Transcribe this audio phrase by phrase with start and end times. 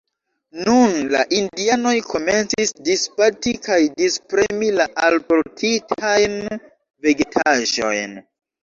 [0.67, 6.39] Nun la indianoj komencis disbati kaj dispremi la alportitajn
[7.09, 8.23] vegetaĵojn.